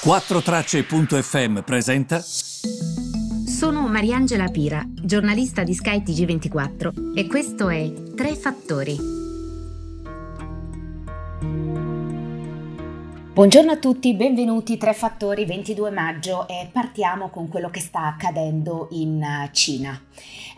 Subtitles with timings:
[0.00, 2.20] 4Tracce.fm presenta.
[2.20, 8.96] Sono Mariangela Pira, giornalista di Sky TG24 e questo è Tre Fattori.
[13.32, 18.86] Buongiorno a tutti, benvenuti Tre Fattori 22 maggio e partiamo con quello che sta accadendo
[18.92, 20.00] in eh, Cina.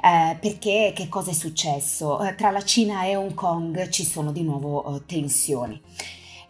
[0.02, 2.22] Eh, perché che cosa è successo?
[2.22, 5.80] Eh, tra la Cina e Hong Kong ci sono di nuovo eh, tensioni.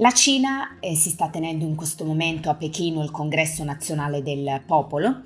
[0.01, 4.63] La Cina eh, si sta tenendo in questo momento a Pechino il congresso nazionale del
[4.65, 5.25] popolo,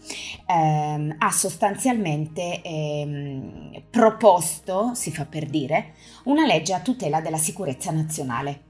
[0.48, 7.92] ehm, ha sostanzialmente ehm, proposto, si fa per dire, una legge a tutela della sicurezza
[7.92, 8.62] nazionale.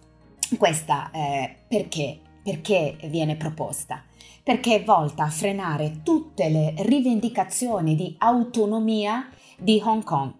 [0.58, 2.20] Questa eh, perché?
[2.42, 4.04] Perché viene proposta?
[4.42, 9.26] Perché è volta a frenare tutte le rivendicazioni di autonomia
[9.56, 10.34] di Hong Kong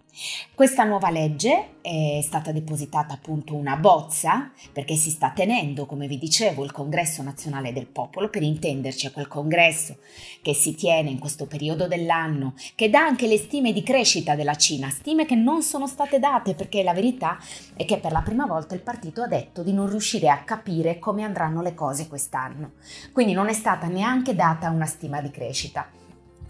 [0.54, 6.18] questa nuova legge è stata depositata appunto una bozza perché si sta tenendo, come vi
[6.18, 9.96] dicevo, il Congresso Nazionale del Popolo, per intenderci, è quel congresso
[10.40, 14.54] che si tiene in questo periodo dell'anno, che dà anche le stime di crescita della
[14.54, 17.38] Cina, stime che non sono state date perché la verità
[17.74, 20.98] è che per la prima volta il partito ha detto di non riuscire a capire
[20.98, 22.72] come andranno le cose quest'anno.
[23.12, 25.88] Quindi non è stata neanche data una stima di crescita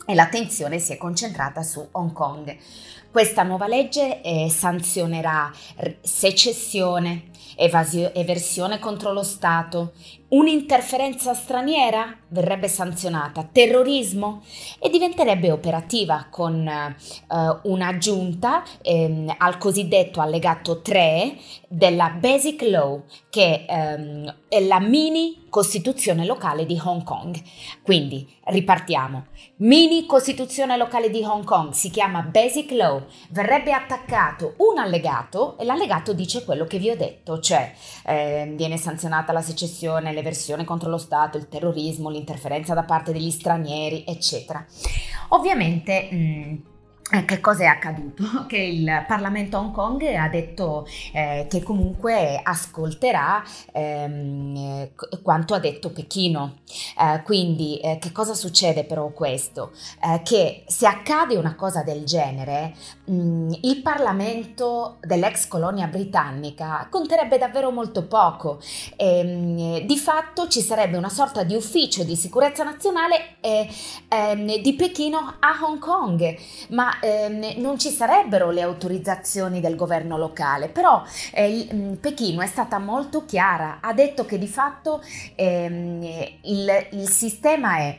[0.06, 2.56] e l'attenzione si è concentrata su Hong Kong.
[3.10, 5.52] Questa nuova legge eh, sanzionerà
[6.00, 9.92] secessione, evasio- eversione contro lo Stato,
[10.28, 14.42] un'interferenza straniera verrebbe sanzionata, terrorismo
[14.80, 16.97] e diventerebbe operativa con eh,
[17.62, 21.36] un'aggiunta ehm, al cosiddetto allegato 3
[21.69, 27.41] della Basic Law, che ehm, è la mini Costituzione locale di Hong Kong.
[27.82, 29.27] Quindi ripartiamo.
[29.58, 35.64] Mini Costituzione locale di Hong Kong si chiama Basic Law, verrebbe attaccato un allegato e
[35.64, 37.73] l'allegato dice quello che vi ho detto, cioè
[38.06, 43.31] eh, viene sanzionata la secessione, l'eversione contro lo Stato, il terrorismo, l'interferenza da parte degli
[43.31, 44.64] stranieri, eccetera.
[45.28, 46.62] Ovviamente mh,
[47.27, 48.47] che cosa è accaduto?
[48.48, 53.42] Che il Parlamento Hong Kong ha detto eh, che comunque ascolterà
[53.72, 54.88] ehm,
[55.22, 56.59] quanto ha detto Pechino.
[56.98, 59.72] Eh, quindi eh, che cosa succede però questo?
[60.03, 66.86] Eh, che se accade una cosa del genere, mh, mm, il Parlamento dell'ex colonia britannica
[66.91, 68.60] conterebbe davvero molto poco.
[68.97, 74.56] E, ehm, mh, di fatto ci sarebbe una sorta di ufficio di sicurezza nazionale ehm,
[74.60, 76.36] di Pechino a Hong Kong.
[76.71, 82.47] Ma ehm, non ci sarebbero le autorizzazioni del governo locale, però eh, mm, Pechino è
[82.47, 85.03] stata molto chiara, ha detto che di fatto
[85.34, 86.03] ehm,
[86.42, 87.98] il, il sistema è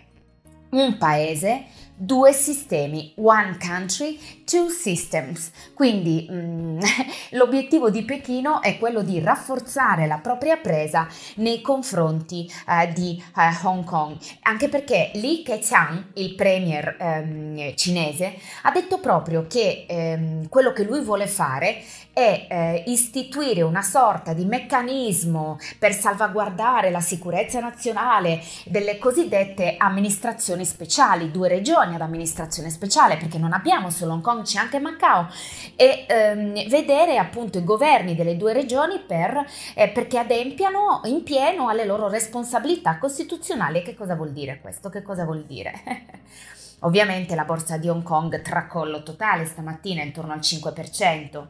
[0.72, 5.52] un paese due sistemi, one country, two systems.
[5.74, 6.80] Quindi mm,
[7.32, 13.68] l'obiettivo di Pechino è quello di rafforzare la propria presa nei confronti uh, di uh,
[13.68, 20.48] Hong Kong, anche perché Li Keqiang, il premier um, cinese, ha detto proprio che um,
[20.50, 21.82] quello che lui vuole fare
[22.16, 30.64] è eh, istituire una sorta di meccanismo per salvaguardare la sicurezza nazionale delle cosiddette amministrazioni
[30.64, 35.28] speciali, due regioni ad amministrazione speciale, perché non abbiamo solo Hong Kong, c'è anche Macao,
[35.76, 41.68] e ehm, vedere appunto i governi delle due regioni per, eh, perché adempiano in pieno
[41.68, 43.84] alle loro responsabilità costituzionali.
[43.84, 44.90] Che cosa vuol dire questo?
[44.90, 45.74] Che cosa vuol dire?
[46.82, 51.46] Ovviamente la borsa di Hong Kong tracollo totale stamattina intorno al 5%.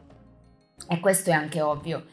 [0.88, 2.04] E questo è anche ovvio.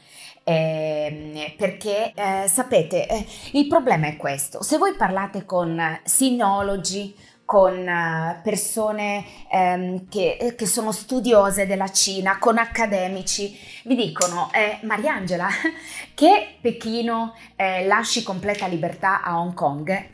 [0.45, 7.87] Eh, perché eh, sapete, eh, il problema è questo: se voi parlate con sinologi, con
[7.87, 15.47] eh, persone ehm, che, che, sono studiose della Cina, con accademici, vi dicono, eh, Mariangela,
[16.13, 20.11] che Pechino eh, lasci completa libertà a Hong Kong è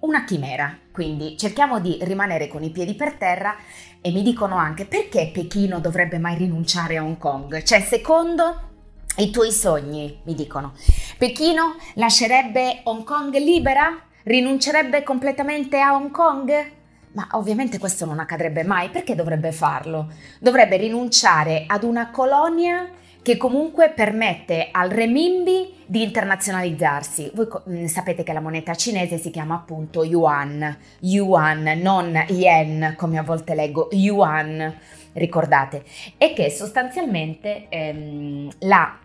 [0.00, 3.56] una chimera, quindi cerchiamo di rimanere con i piedi per terra.
[4.04, 7.62] E mi dicono anche perché Pechino dovrebbe mai rinunciare a Hong Kong?
[7.62, 8.70] Cioè, secondo
[9.18, 10.72] i tuoi sogni, mi dicono,
[11.18, 14.06] Pechino lascerebbe Hong Kong libera?
[14.24, 16.70] Rinuncerebbe completamente a Hong Kong?
[17.12, 20.10] Ma ovviamente questo non accadrebbe mai, perché dovrebbe farlo?
[20.38, 22.88] Dovrebbe rinunciare ad una colonia
[23.20, 27.32] che comunque permette al renminbi di internazionalizzarsi.
[27.34, 33.18] Voi mm, sapete che la moneta cinese si chiama appunto yuan, yuan, non yen come
[33.18, 34.72] a volte leggo, yuan,
[35.14, 35.84] ricordate,
[36.16, 38.98] e che sostanzialmente ehm, la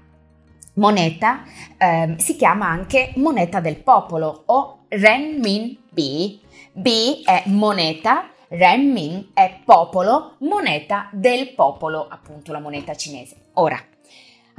[0.78, 1.44] moneta
[1.78, 6.42] ehm, si chiama anche moneta del popolo o renminbi.
[6.72, 13.36] B è moneta, renmin è popolo, moneta del popolo, appunto la moneta cinese.
[13.54, 13.80] Ora,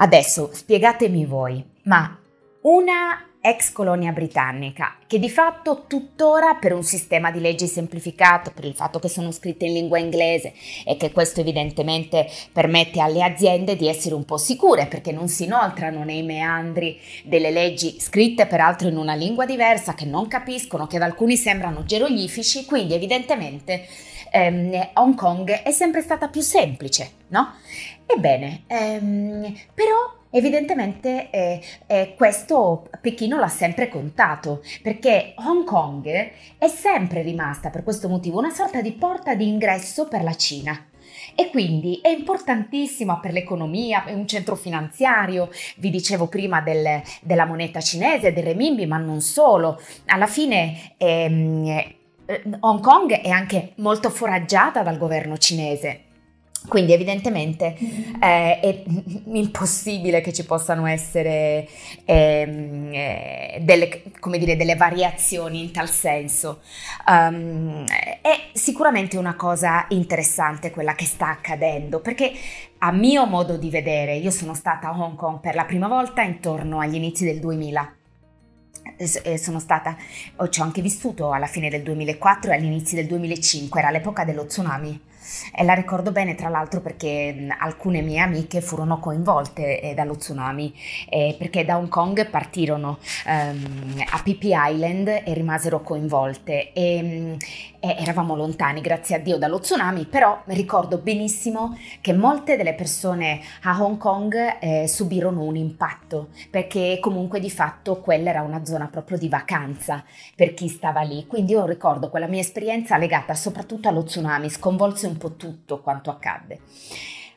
[0.00, 2.16] Adesso spiegatemi voi, ma
[2.60, 8.64] una ex colonia britannica, che di fatto tuttora per un sistema di leggi semplificato, per
[8.64, 10.52] il fatto che sono scritte in lingua inglese
[10.84, 15.44] e che questo evidentemente permette alle aziende di essere un po' sicure perché non si
[15.44, 20.96] inoltrano nei meandri delle leggi scritte peraltro in una lingua diversa che non capiscono, che
[20.96, 23.86] ad alcuni sembrano geroglifici, quindi evidentemente
[24.32, 27.54] ehm, Hong Kong è sempre stata più semplice, no?
[28.06, 36.06] Ebbene, ehm, però Evidentemente eh, eh, questo Pechino l'ha sempre contato perché Hong Kong
[36.58, 40.86] è sempre rimasta per questo motivo una sorta di porta di ingresso per la Cina.
[41.34, 47.46] E quindi è importantissima per l'economia, è un centro finanziario, vi dicevo prima del, della
[47.46, 49.80] moneta cinese, del renminbi, ma non solo.
[50.06, 51.66] Alla fine ehm,
[52.26, 56.07] eh, Hong Kong è anche molto foraggiata dal governo cinese
[56.66, 57.76] quindi evidentemente
[58.20, 58.82] eh, è
[59.32, 61.68] impossibile che ci possano essere
[62.04, 64.02] ehm, eh, delle,
[64.38, 66.60] dire, delle, variazioni in tal senso.
[67.06, 72.32] Um, è sicuramente una cosa interessante quella che sta accadendo, perché
[72.78, 76.22] a mio modo di vedere, io sono stata a Hong Kong per la prima volta
[76.22, 77.92] intorno agli inizi del 2000
[79.36, 79.96] sono stata,
[80.48, 84.46] ci ho anche vissuto alla fine del 2004 e all'inizio del 2005, era l'epoca dello
[84.46, 85.00] tsunami
[85.54, 90.74] e la ricordo bene tra l'altro perché alcune mie amiche furono coinvolte eh, dallo tsunami
[91.08, 96.72] eh, perché da Hong Kong partirono ehm, a Phi Island e rimasero coinvolte.
[96.72, 97.36] E,
[97.80, 103.40] e, eravamo lontani grazie a Dio dallo tsunami però ricordo benissimo che molte delle persone
[103.62, 108.88] a Hong Kong eh, subirono un impatto perché comunque di fatto quella era una zona
[108.88, 110.04] proprio di vacanza
[110.34, 111.26] per chi stava lì.
[111.26, 116.10] Quindi io ricordo quella mia esperienza legata soprattutto allo tsunami sconvolse un po' tutto quanto
[116.10, 116.60] accadde.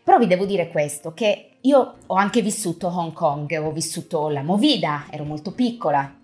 [0.04, 4.42] Però vi devo dire questo, che io ho anche vissuto Hong Kong, ho vissuto la
[4.42, 6.16] Movida, ero molto piccola,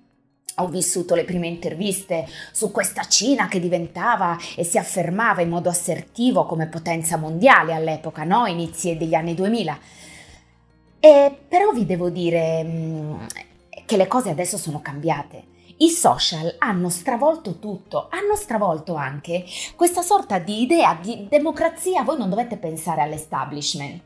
[0.59, 5.69] ho vissuto le prime interviste su questa Cina che diventava e si affermava in modo
[5.69, 8.48] assertivo come potenza mondiale all'epoca, no?
[8.48, 9.80] Inizi degli anni 2000.
[11.00, 13.15] E però vi devo dire mm,
[13.86, 15.56] che le cose adesso sono cambiate.
[15.79, 19.45] I social hanno stravolto tutto, hanno stravolto anche
[19.75, 22.01] questa sorta di idea di democrazia.
[22.01, 24.01] Voi non dovete pensare all'establishment.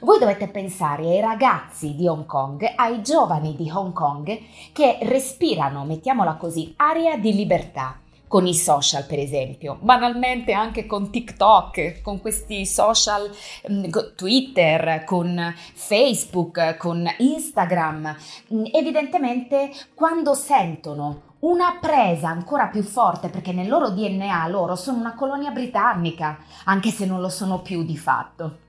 [0.00, 4.38] Voi dovete pensare ai ragazzi di Hong Kong, ai giovani di Hong Kong
[4.72, 8.00] che respirano, mettiamola così, aria di libertà
[8.34, 13.30] con i social per esempio, banalmente anche con TikTok, con questi social,
[13.70, 13.84] mm,
[14.16, 18.16] Twitter, con Facebook, con Instagram.
[18.52, 24.98] Mm, evidentemente quando sentono una presa ancora più forte perché nel loro DNA loro sono
[24.98, 28.63] una colonia britannica, anche se non lo sono più di fatto.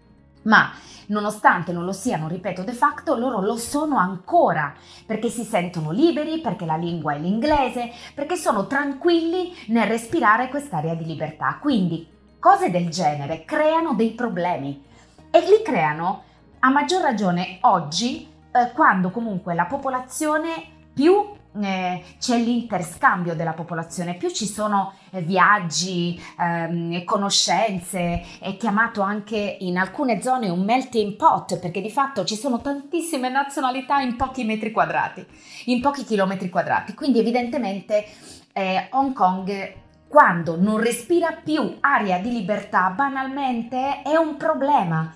[0.46, 0.72] Ma
[1.08, 4.74] nonostante non lo siano, ripeto, de facto, loro lo sono ancora
[5.06, 10.96] perché si sentono liberi, perché la lingua è l'inglese, perché sono tranquilli nel respirare quest'area
[10.96, 11.58] di libertà.
[11.62, 12.08] Quindi
[12.40, 14.84] cose del genere creano dei problemi
[15.30, 16.24] e li creano
[16.60, 24.16] a maggior ragione oggi eh, quando comunque la popolazione più eh, c'è l'interscambio della popolazione,
[24.16, 31.16] più ci sono eh, viaggi, ehm, conoscenze, è chiamato anche in alcune zone un melting
[31.16, 35.26] pot perché di fatto ci sono tantissime nazionalità in pochi metri quadrati,
[35.66, 38.06] in pochi chilometri quadrati, quindi evidentemente
[38.54, 45.12] eh, Hong Kong quando non respira più aria di libertà banalmente è un problema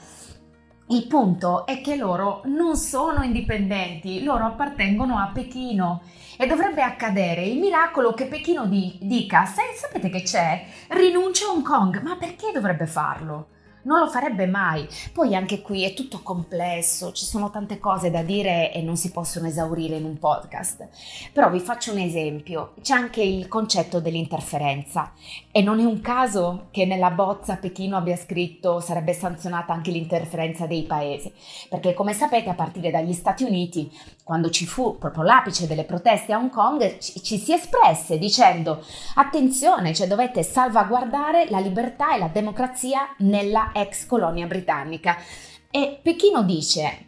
[0.91, 6.01] il punto è che loro non sono indipendenti, loro appartengono a Pechino
[6.35, 10.65] e dovrebbe accadere il miracolo che Pechino di- dica, sapete che c'è?
[10.87, 13.47] Rinuncia a Hong Kong, ma perché dovrebbe farlo?
[13.89, 14.87] Non lo farebbe mai.
[15.11, 19.09] Poi anche qui è tutto complesso, ci sono tante cose da dire e non si
[19.09, 20.87] possono esaurire in un podcast.
[21.33, 25.13] Però vi faccio un esempio, c'è anche il concetto dell'interferenza
[25.51, 30.67] e non è un caso che nella bozza Pechino abbia scritto sarebbe sanzionata anche l'interferenza
[30.67, 31.33] dei paesi,
[31.67, 33.91] perché come sapete a partire dagli Stati Uniti,
[34.29, 38.85] quando ci fu proprio l'apice delle proteste a Hong Kong, ci, ci si espresse dicendo
[39.15, 45.17] attenzione, cioè dovete salvaguardare la libertà e la democrazia nella ex colonia britannica.
[45.71, 47.07] E Pechino dice,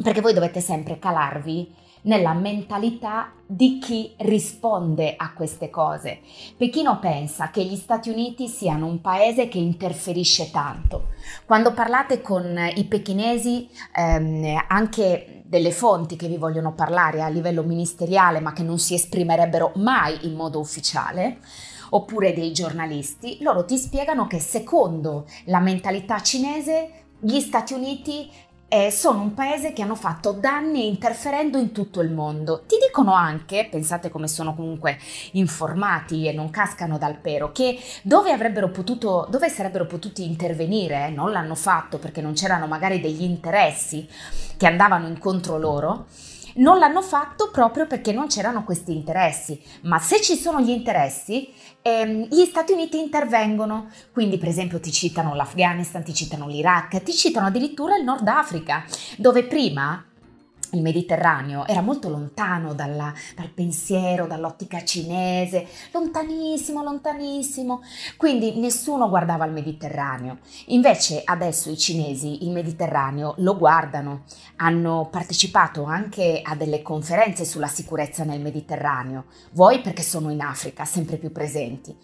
[0.00, 6.20] perché voi dovete sempre calarvi nella mentalità di chi risponde a queste cose.
[6.56, 11.08] Pechino pensa che gli Stati Uniti siano un paese che interferisce tanto.
[11.44, 17.62] Quando parlate con i pechinesi, ehm, anche delle fonti che vi vogliono parlare a livello
[17.62, 21.38] ministeriale ma che non si esprimerebbero mai in modo ufficiale,
[21.90, 28.30] oppure dei giornalisti, loro ti spiegano che secondo la mentalità cinese gli Stati Uniti
[28.68, 32.64] eh, sono un paese che hanno fatto danni interferendo in tutto il mondo.
[32.66, 34.98] Ti dicono anche, pensate come sono comunque
[35.32, 41.10] informati e non cascano dal pero, che dove avrebbero potuto, dove sarebbero potuti intervenire, eh,
[41.10, 44.08] non l'hanno fatto perché non c'erano magari degli interessi
[44.56, 46.06] che andavano incontro loro
[46.56, 51.52] non l'hanno fatto proprio perché non c'erano questi interessi, ma se ci sono gli interessi,
[51.82, 53.88] ehm, gli Stati Uniti intervengono.
[54.12, 58.84] Quindi, per esempio, ti citano l'Afghanistan, ti citano l'Iraq, ti citano addirittura il Nord Africa,
[59.16, 60.04] dove prima
[60.72, 67.82] il Mediterraneo era molto lontano dalla, dal pensiero, dall'ottica cinese, lontanissimo, lontanissimo,
[68.16, 70.38] quindi nessuno guardava il Mediterraneo.
[70.66, 74.24] Invece adesso i cinesi il Mediterraneo lo guardano,
[74.56, 80.84] hanno partecipato anche a delle conferenze sulla sicurezza nel Mediterraneo, vuoi perché sono in Africa,
[80.84, 81.96] sempre più presenti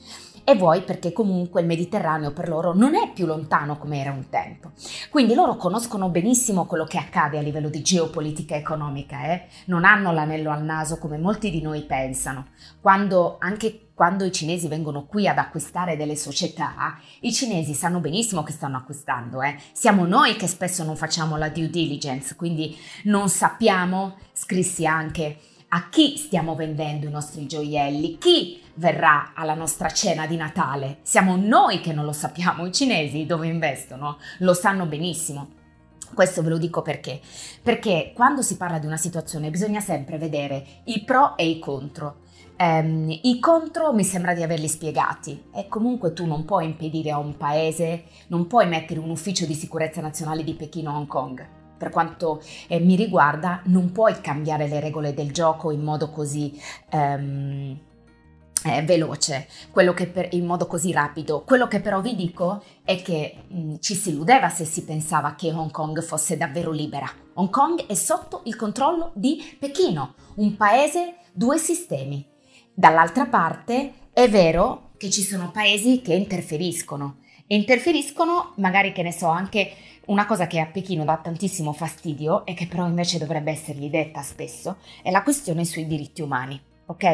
[0.44, 4.28] e vuoi perché comunque il Mediterraneo per loro non è più lontano come era un
[4.28, 4.72] tempo.
[5.10, 9.46] Quindi loro conoscono benissimo quello che accade a livello di geopolitica economica, eh?
[9.66, 12.46] non hanno l'anello al naso come molti di noi pensano.
[12.80, 18.42] Quando anche quando i cinesi vengono qui ad acquistare delle società, i cinesi sanno benissimo
[18.42, 19.56] che stanno acquistando, eh?
[19.72, 25.38] siamo noi che spesso non facciamo la due diligence, quindi non sappiamo, scrissi anche,
[25.74, 30.98] a chi stiamo vendendo i nostri gioielli, chi verrà alla nostra cena di Natale.
[31.02, 35.60] Siamo noi che non lo sappiamo, i cinesi dove investono lo sanno benissimo.
[36.12, 37.20] Questo ve lo dico perché?
[37.62, 42.20] Perché quando si parla di una situazione bisogna sempre vedere i pro e i contro.
[42.58, 47.18] Um, I contro mi sembra di averli spiegati e comunque tu non puoi impedire a
[47.18, 51.61] un paese, non puoi mettere un ufficio di sicurezza nazionale di Pechino a Hong Kong.
[51.82, 56.56] Per quanto eh, mi riguarda, non puoi cambiare le regole del gioco in modo così
[56.92, 57.76] um,
[58.64, 59.48] eh, veloce,
[60.12, 61.42] per, in modo così rapido.
[61.42, 65.34] Quello che però vi dico è che mh, mm, ci si illudeva se si pensava
[65.34, 67.10] che Hong Kong fosse davvero libera.
[67.34, 72.24] Hong Kong è sotto il controllo di Pechino, un paese, due sistemi.
[72.72, 77.21] Dall'altra parte è vero che ci sono paesi che interferiscono.
[77.52, 79.72] Interferiscono, magari che ne so, anche
[80.06, 84.22] una cosa che a Pechino dà tantissimo fastidio e che però invece dovrebbe essergli detta
[84.22, 87.04] spesso, è la questione sui diritti umani ok?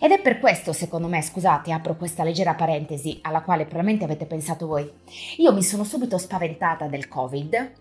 [0.00, 4.26] Ed è per questo, secondo me, scusate, apro questa leggera parentesi alla quale probabilmente avete
[4.26, 4.90] pensato voi.
[5.36, 7.72] Io mi sono subito spaventata del Covid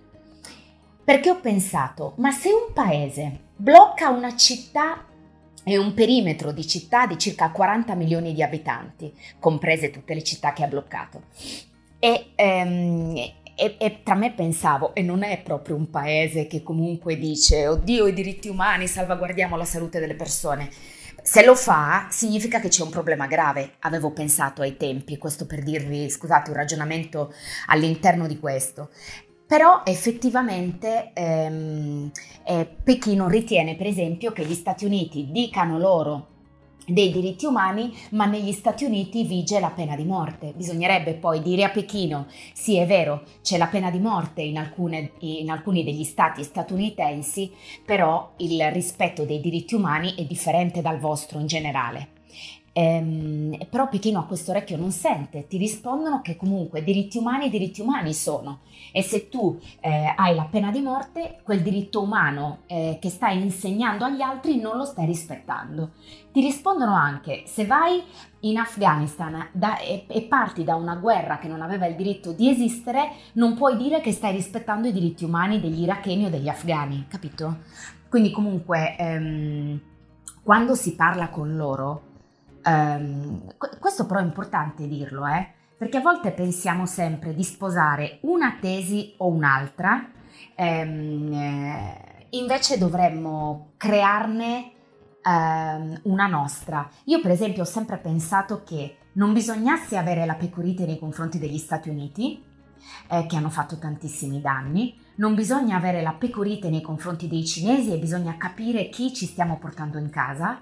[1.04, 5.06] perché ho pensato, ma se un paese blocca una città
[5.64, 10.54] e un perimetro di città di circa 40 milioni di abitanti, comprese tutte le città
[10.54, 11.24] che ha bloccato,
[12.00, 13.16] e, ehm,
[13.56, 18.08] e, e, tra me pensavo, e non è proprio un paese che comunque dice, oddio
[18.08, 20.70] i diritti umani, salvaguardiamo la salute delle persone.
[21.22, 25.62] Se lo fa, significa che c'è un problema grave, avevo pensato ai tempi, questo per
[25.62, 27.34] dirvi, scusate, un ragionamento
[27.68, 28.90] all'interno di questo.
[29.46, 32.10] Però effettivamente ehm,
[32.46, 36.28] eh, Pechino ritiene, per esempio, che gli Stati Uniti dicano loro
[36.90, 40.54] dei diritti umani, ma negli Stati Uniti vige la pena di morte.
[40.56, 45.12] Bisognerebbe poi dire a Pechino, sì è vero, c'è la pena di morte in, alcune,
[45.20, 47.52] in alcuni degli stati statunitensi,
[47.86, 52.19] però il rispetto dei diritti umani è differente dal vostro in generale.
[52.74, 57.82] Ehm, però Pechino a questo orecchio non sente, ti rispondono che comunque diritti umani diritti
[57.82, 58.62] umani sono
[58.92, 63.42] e se tu eh, hai la pena di morte, quel diritto umano eh, che stai
[63.42, 65.92] insegnando agli altri non lo stai rispettando.
[66.32, 68.02] Ti rispondono anche se vai
[68.42, 72.50] in Afghanistan da, e, e, parti da una guerra che non aveva il diritto di
[72.50, 77.06] esistere, non puoi dire che stai rispettando i diritti umani degli iracheni o degli afghani,
[77.10, 77.58] capito?
[78.08, 79.82] Quindi comunque ehm,
[80.44, 82.09] quando si parla con loro
[82.64, 85.54] Um, questo però è importante dirlo, eh?
[85.80, 90.12] perché a volte pensiamo sempre di sposare una tesi o un'altra,
[90.54, 94.74] eh, invece dovremmo crearne
[95.24, 96.86] ehm, una nostra.
[97.06, 101.58] Io per esempio ho sempre pensato che non bisognasse avere la pecorite nei confronti degli
[101.58, 102.44] Stati Uniti,
[103.08, 107.94] eh, che hanno fatto tantissimi danni, non bisogna avere la pecorite nei confronti dei cinesi
[107.94, 110.60] e bisogna capire chi ci stiamo portando in casa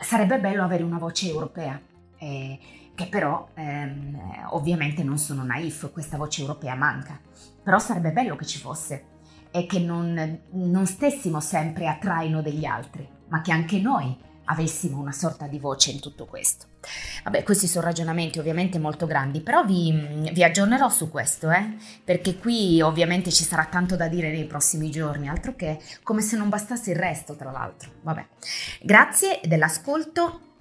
[0.00, 1.80] sarebbe bello avere una voce europea,
[2.18, 2.58] eh,
[2.94, 7.18] che però ehm, ovviamente non sono naif, questa voce europea manca,
[7.62, 9.04] però sarebbe bello che ci fosse
[9.50, 14.98] e che non, non stessimo sempre a traino degli altri, ma che anche noi avessimo
[14.98, 16.66] una sorta di voce in tutto questo.
[17.24, 21.76] Vabbè, questi sono ragionamenti ovviamente molto grandi, però vi, vi aggiornerò su questo, eh?
[22.04, 26.36] perché qui ovviamente ci sarà tanto da dire nei prossimi giorni, altro che come se
[26.36, 27.90] non bastasse il resto, tra l'altro.
[28.02, 28.26] Vabbè,
[28.82, 30.51] grazie dell'ascolto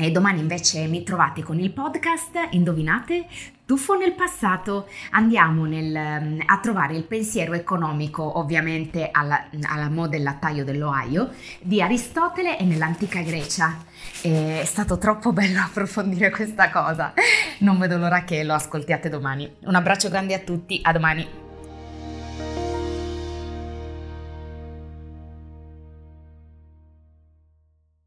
[0.00, 3.26] E domani invece mi trovate con il podcast, indovinate?
[3.66, 10.06] Tuffo nel passato, andiamo nel, mm, a trovare il pensiero economico ovviamente alla, alla mo
[10.06, 13.76] del lattaio dell'Ohio di Aristotele e nell'antica Grecia.
[14.22, 17.12] È stato troppo bello approfondire questa cosa,
[17.58, 19.52] non vedo l'ora che lo ascoltiate domani.
[19.64, 21.47] Un abbraccio grande a tutti, a domani.